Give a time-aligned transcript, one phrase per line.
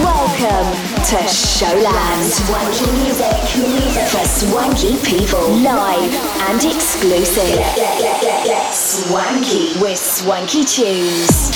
[0.00, 0.72] Welcome
[1.04, 2.24] to Showland.
[2.24, 3.36] Swanky music
[4.08, 5.48] for swanky people.
[5.60, 6.12] Live
[6.48, 7.60] and exclusive.
[8.72, 11.52] Swanky with Swanky Tunes.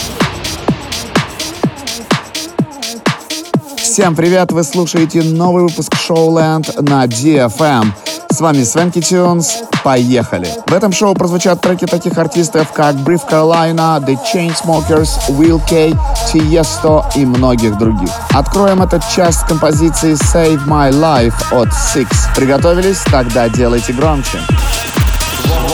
[3.77, 4.53] Всем привет!
[4.53, 7.93] Вы слушаете новый выпуск Showland на DFM.
[8.36, 9.60] С вами Свенки Тюнс.
[9.82, 10.50] Поехали!
[10.68, 15.98] В этом шоу прозвучат треки таких артистов, как Brief Carolina, The Chainsmokers, Will K,
[16.34, 18.10] Tiesto и многих других.
[18.32, 22.08] Откроем этот час композиции Save My Life от Six.
[22.36, 23.00] Приготовились?
[23.10, 24.40] Тогда делайте громче.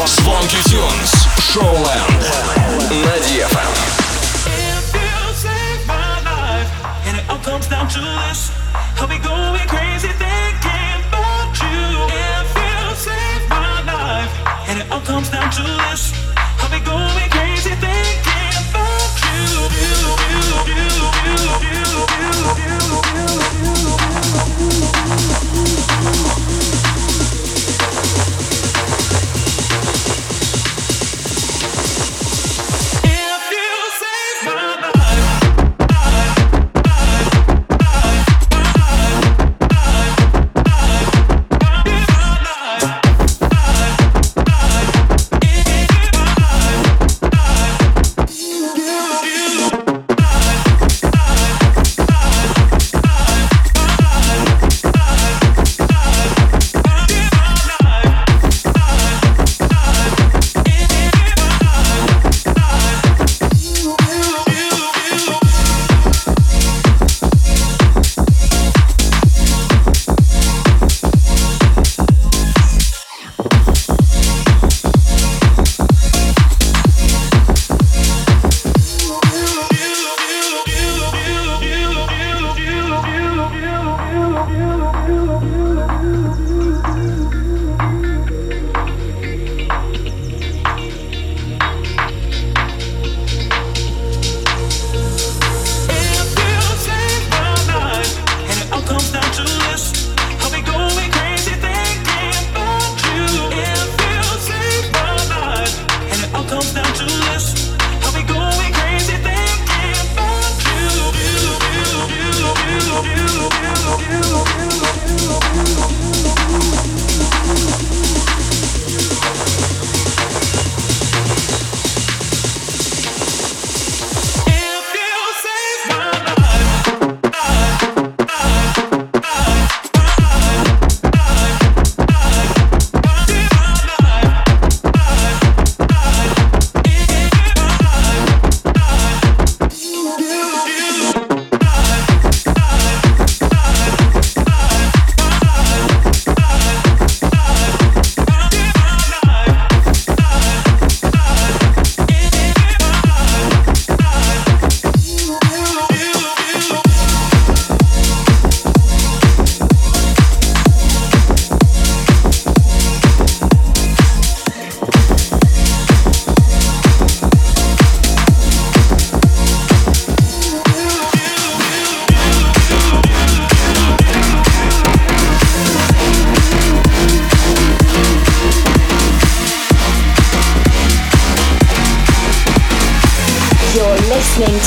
[0.05, 1.27] Swanky Tunes.
[1.39, 2.20] Showland.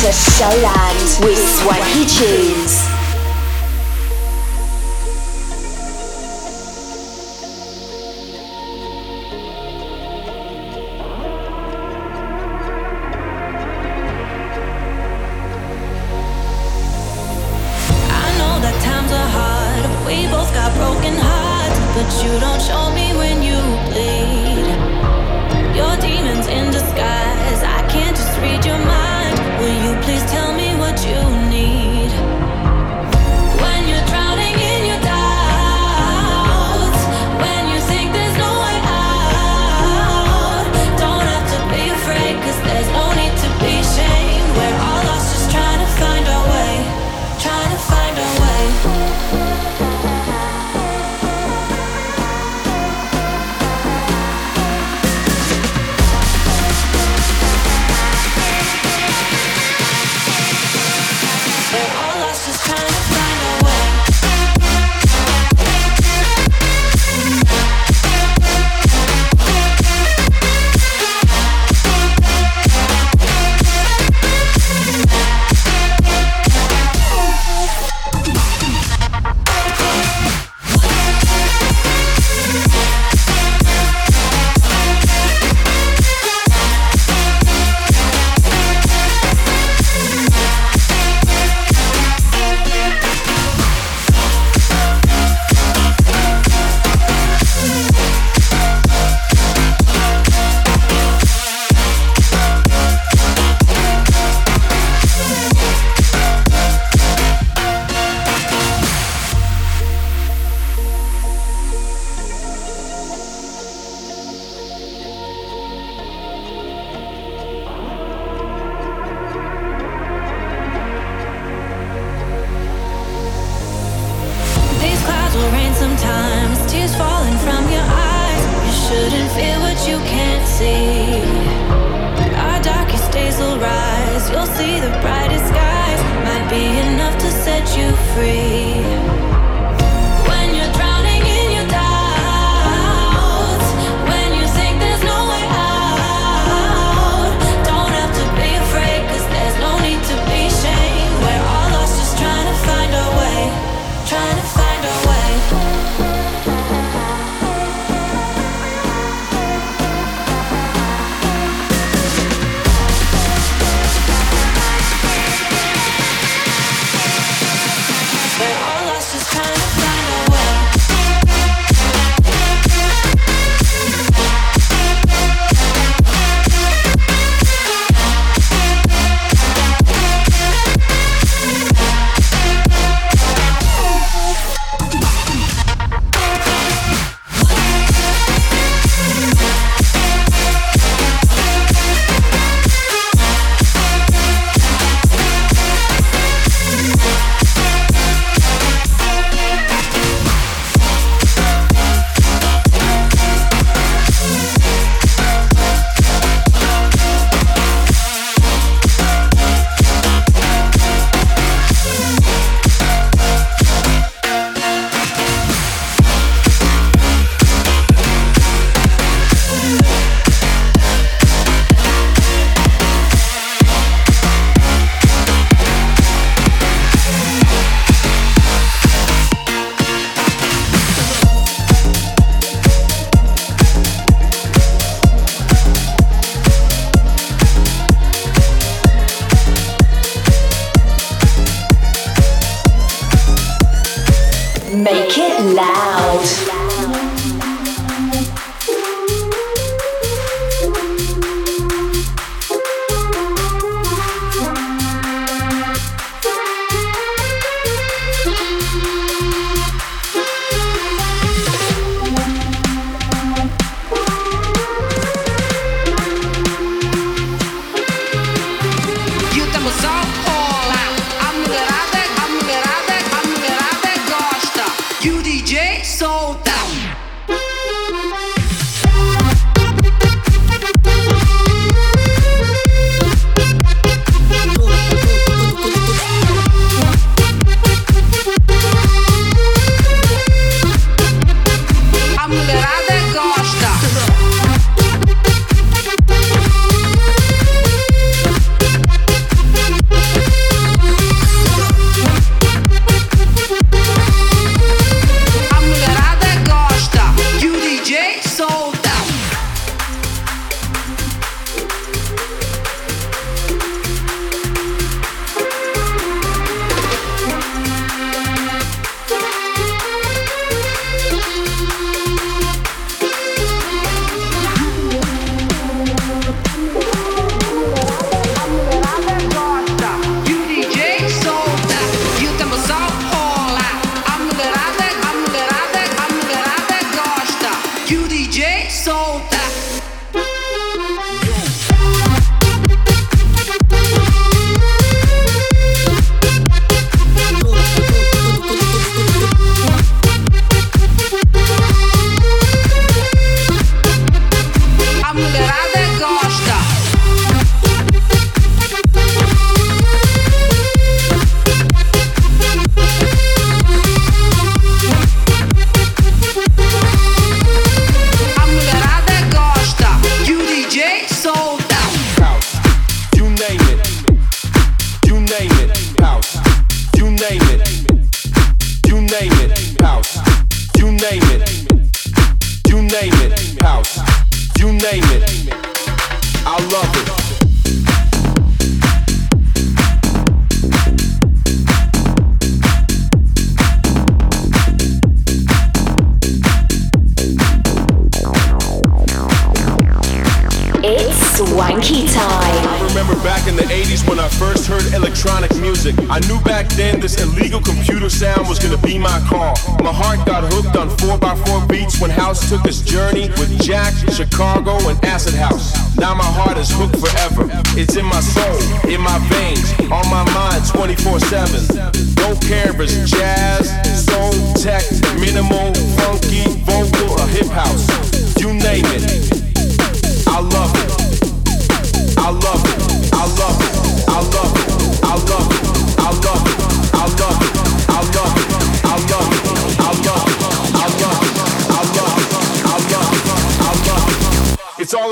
[0.02, 2.63] To Showland with Swanky Tunes.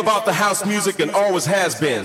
[0.02, 2.04] about the house music and always has been.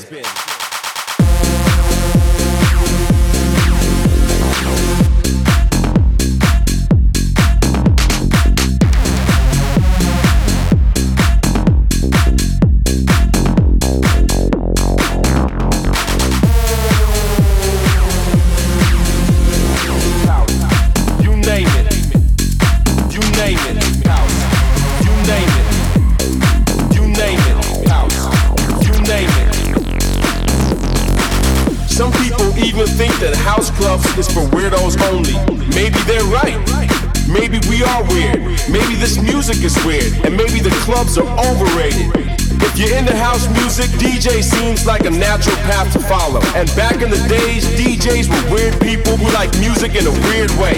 [41.18, 42.14] are overrated.
[42.62, 46.42] If you're into house music, DJ seems like a natural path to follow.
[46.54, 50.52] And back in the days, DJs were weird people who liked music in a weird
[50.62, 50.78] way.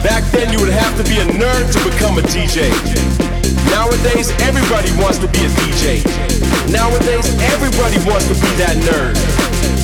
[0.00, 2.72] Back then, you would have to be a nerd to become a DJ.
[3.68, 6.04] Nowadays, everybody wants to be a DJ.
[6.72, 9.16] Nowadays, everybody wants to be that nerd.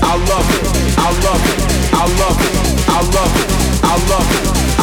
[0.01, 0.65] I love it.
[0.97, 1.61] I love it.
[1.93, 2.55] I love it.
[2.89, 3.51] I love it.
[3.85, 4.70] I love it.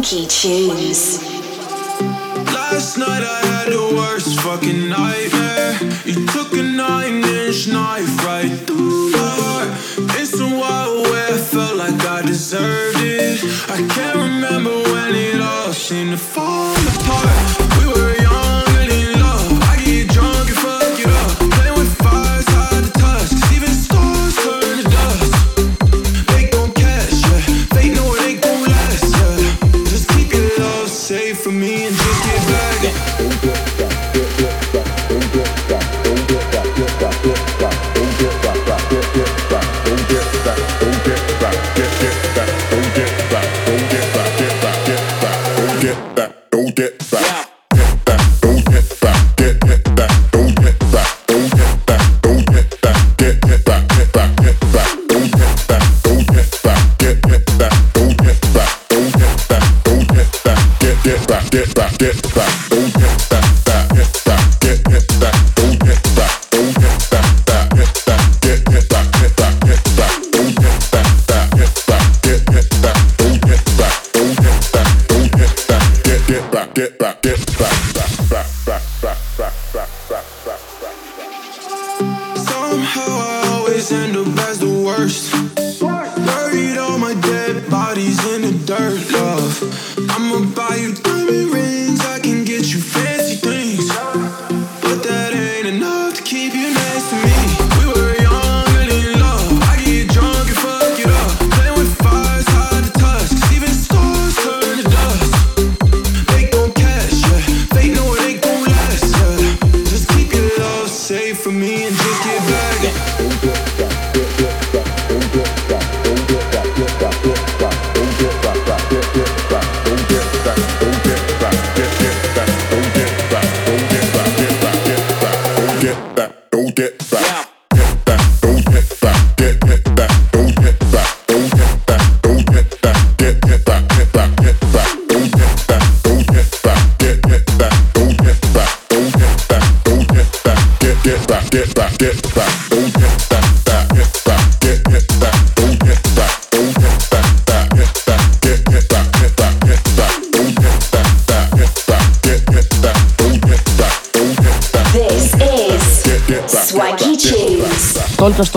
[0.00, 1.19] Monkey tunes.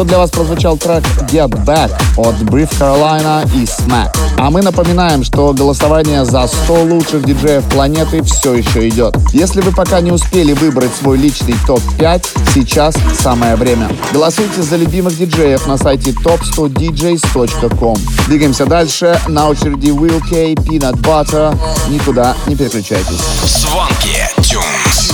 [0.03, 4.13] Что для вас прозвучал трек Get Back от Brief Carolina и Smack.
[4.37, 9.15] А мы напоминаем, что голосование за 100 лучших диджеев планеты все еще идет.
[9.31, 13.89] Если вы пока не успели выбрать свой личный топ-5, сейчас самое время.
[14.11, 17.95] Голосуйте за любимых диджеев на сайте top100djs.com.
[18.27, 19.19] Двигаемся дальше.
[19.27, 21.57] На очереди Will K, Peanut Butter.
[21.89, 23.19] Никуда не переключайтесь.
[23.43, 25.13] Звонки Тюнс.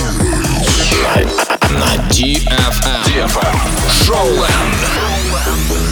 [1.70, 2.70] На DFM.
[3.06, 3.56] DFM.
[4.06, 5.89] Showland.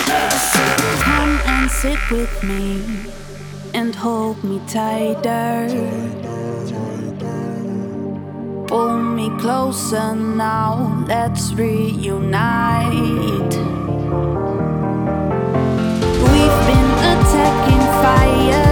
[0.00, 2.82] Come and sit with me
[3.74, 5.68] and hold me tighter.
[8.68, 13.32] Pull me closer now, let's reunite.
[16.24, 18.71] We've been attacking fire.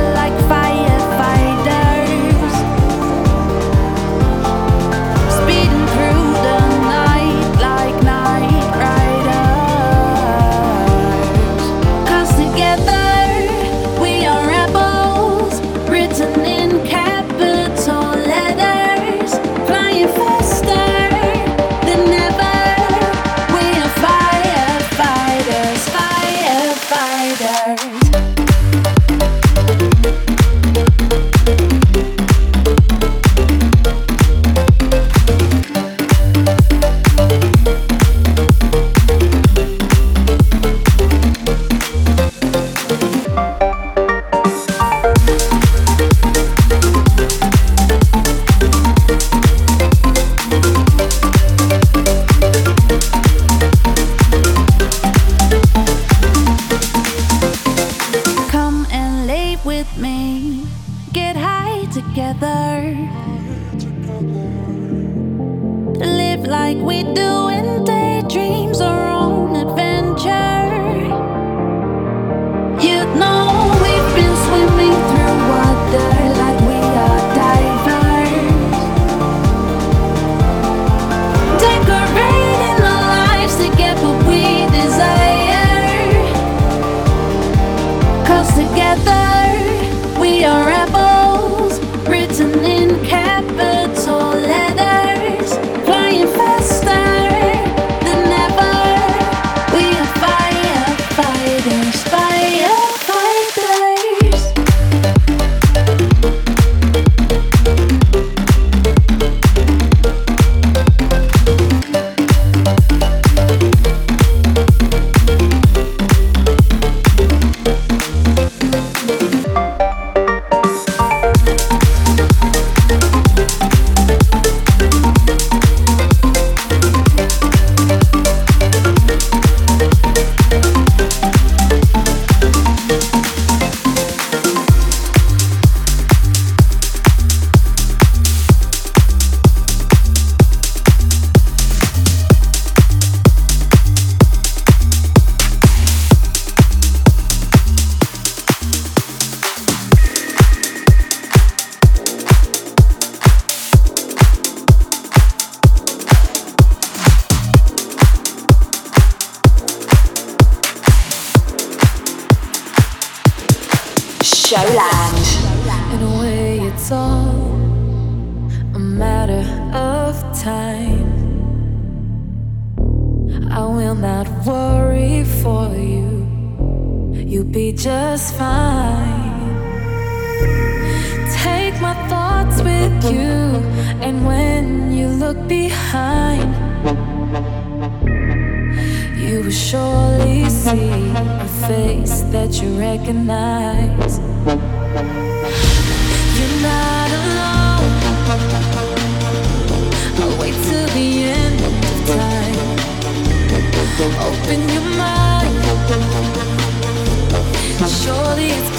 [208.40, 208.70] these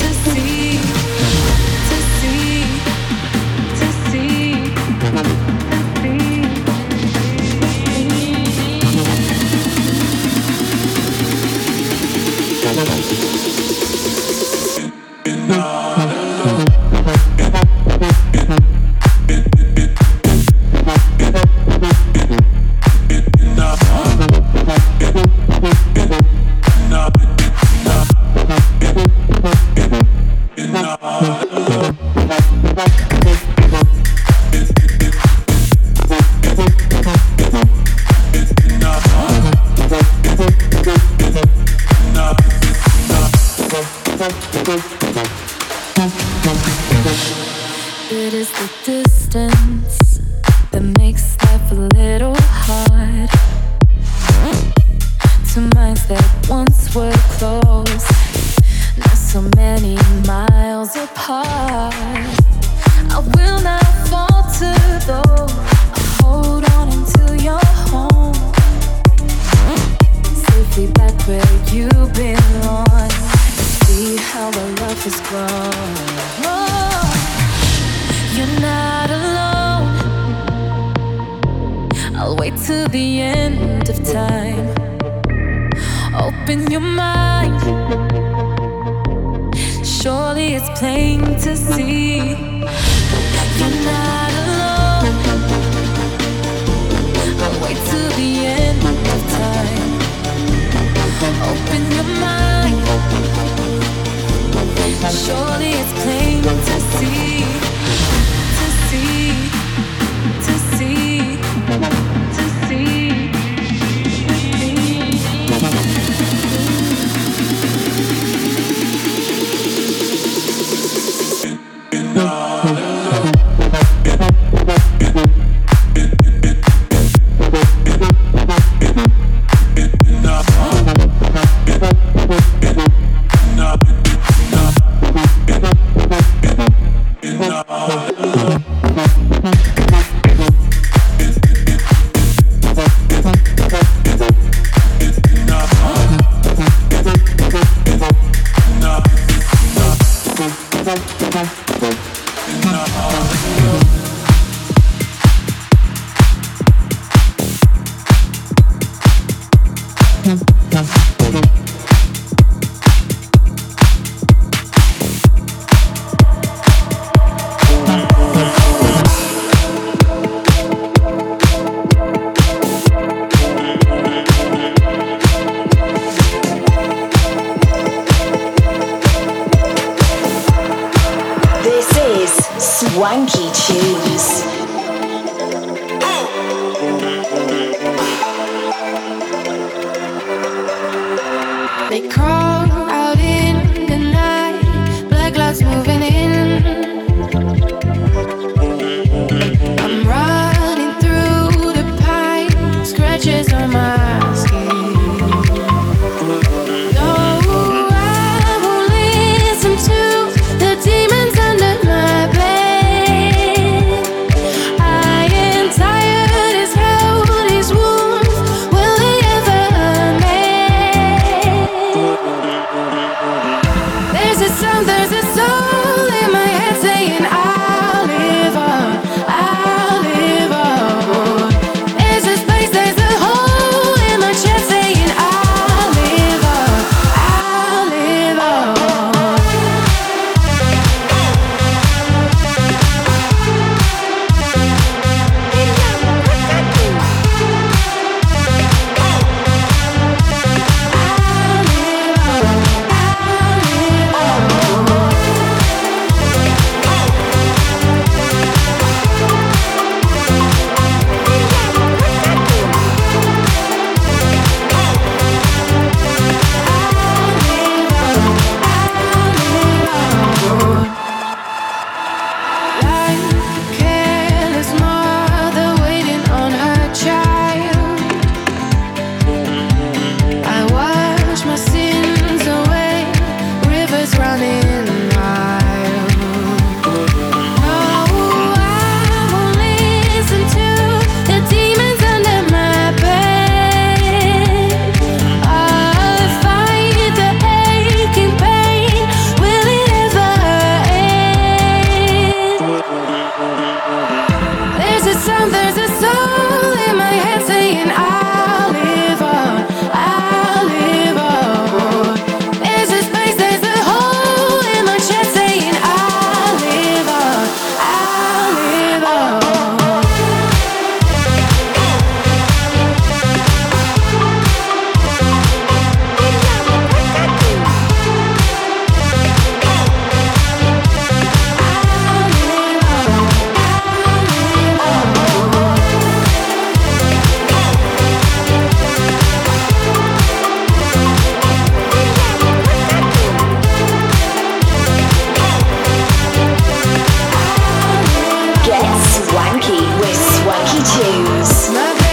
[0.00, 0.05] to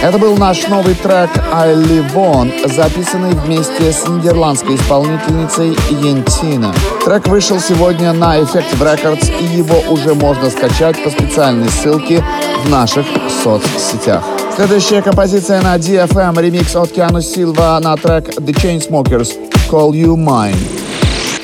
[0.04, 6.74] Это был наш новый трек «I Live On», записанный вместе с нидерландской исполнительницей Йентина.
[7.06, 12.22] Трек вышел сегодня на Effective Records, и его уже можно скачать по специальной ссылке
[12.66, 13.06] в наших
[13.42, 14.22] соцсетях.
[14.54, 20.54] Следующая композиция на DFM, ремикс от Киану Силва на трек «The Chainsmokers» «Call You Mine».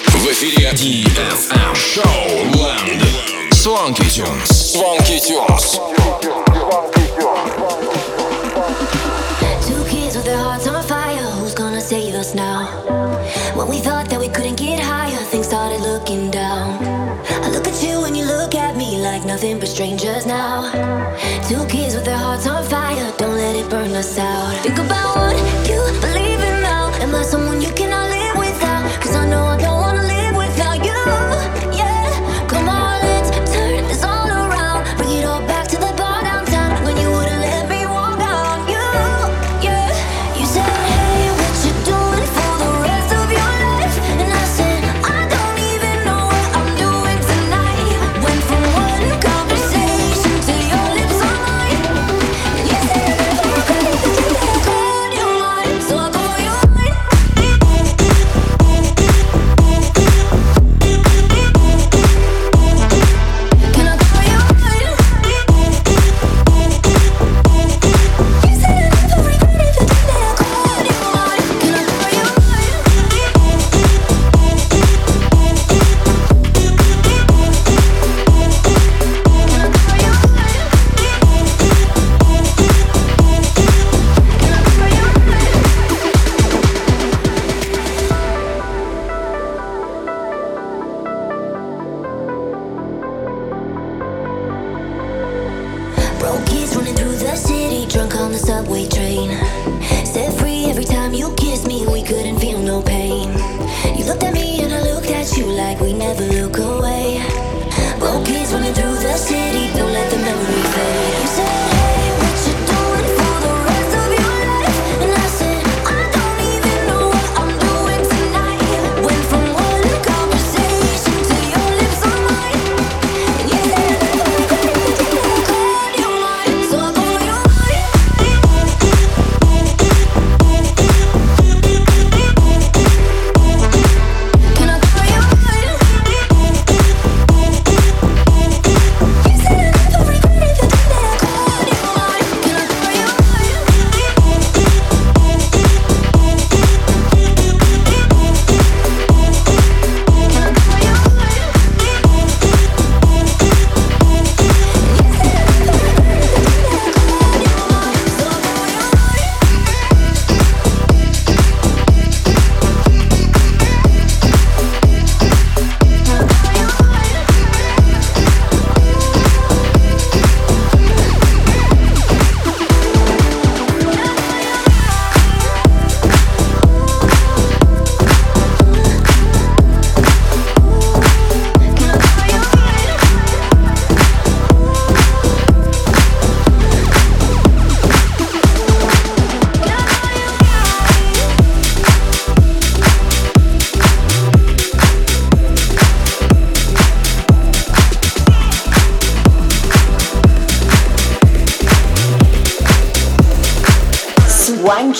[0.05, 2.05] В эфире DFM шоу
[2.53, 3.01] Land.
[3.53, 4.75] Swanky Tunes.
[4.75, 6.50] Swanky Tunes.
[10.51, 11.31] Hearts on fire.
[11.39, 12.67] Who's gonna save us now?
[13.55, 16.83] When we thought that we couldn't get higher, things started looking down.
[17.45, 20.73] I look at you and you look at me like nothing but strangers now.
[21.49, 23.13] Two kids with their hearts on fire.
[23.17, 24.57] Don't let it burn us out.
[24.65, 25.37] Think about what
[25.71, 26.91] you believe in now.
[27.01, 27.90] Am I someone you can?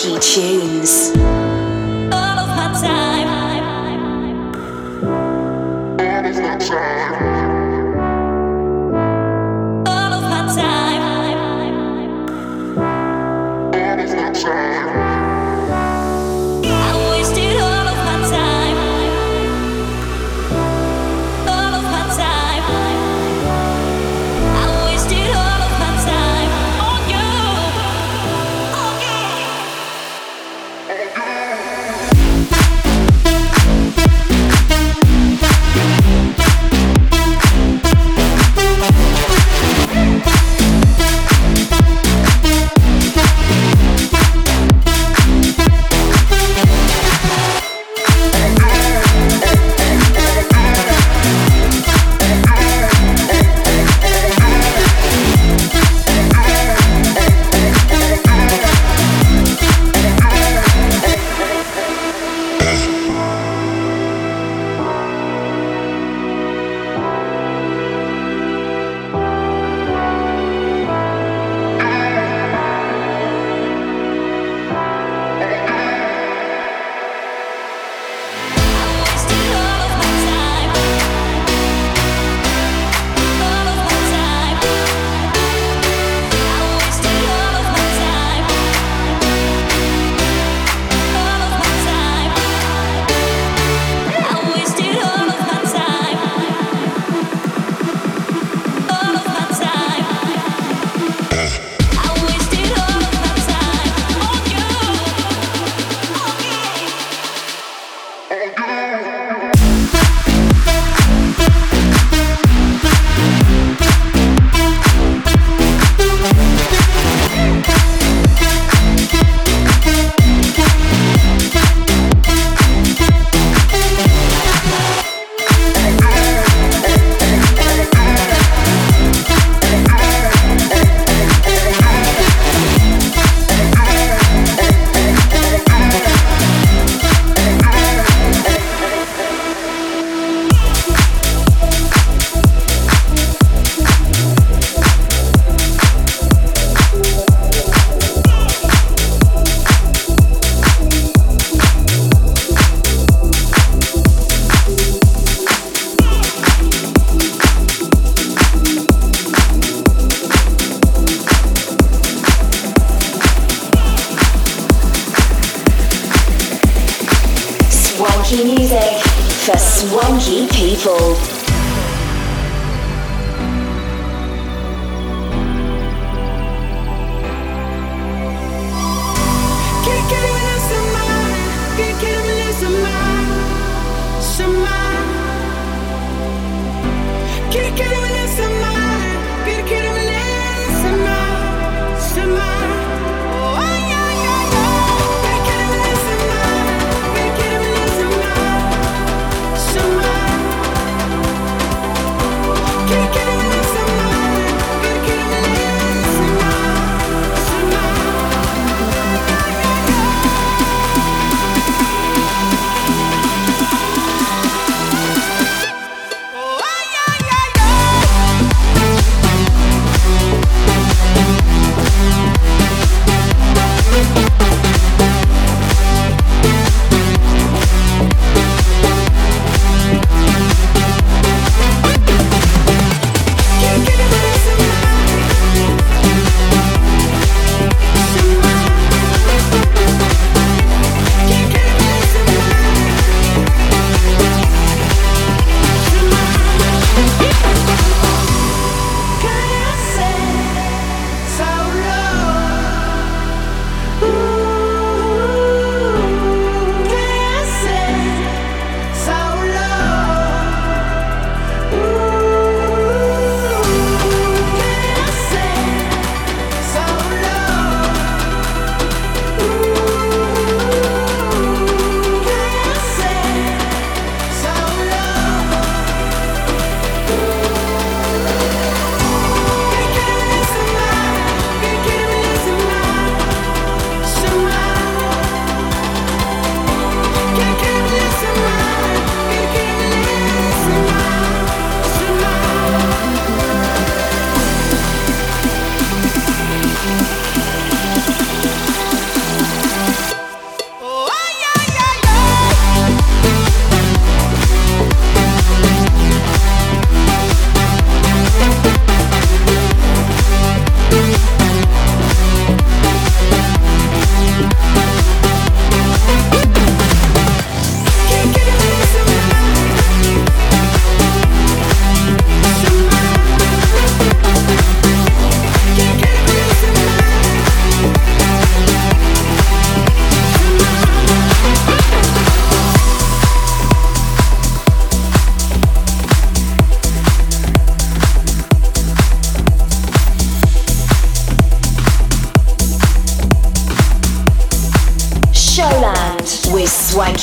[0.01, 1.20] funky tunes.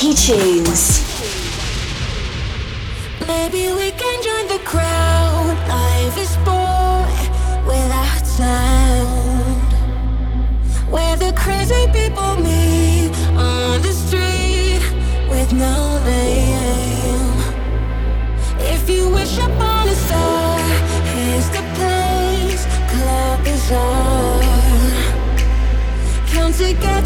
[0.09, 1.03] Wacky Tunes.
[3.27, 5.55] Maybe we can join the crowd.
[5.67, 7.09] Life is born
[7.65, 9.73] without sound.
[10.89, 14.81] Where the crazy people meet on the street
[15.29, 17.43] with no name.
[18.59, 20.59] If you wish upon a star,
[21.13, 22.65] here's the place.
[22.91, 24.41] Club is on.
[26.31, 26.98] Come together.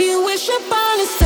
[0.00, 1.19] If you wish upon a star.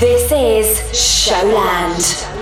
[0.00, 2.33] This is Showland.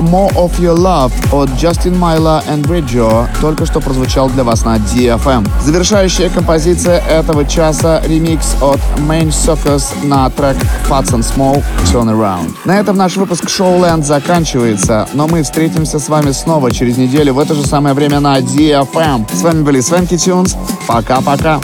[0.00, 4.76] More of Your Love от Justin Myla и Bridger только что прозвучал для вас на
[4.76, 5.48] DFM.
[5.62, 10.56] Завершающая композиция этого часа— ремикс от Main Circus на трек
[10.88, 12.54] Fats and Small Turn Around.
[12.64, 17.38] На этом наш выпуск Showland заканчивается, но мы встретимся с вами снова через неделю в
[17.38, 19.26] это же самое время на DFM.
[19.32, 20.56] С вами были Свенки Тюнс.
[20.86, 21.60] Пока-пока.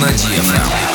[0.00, 0.87] На DFM.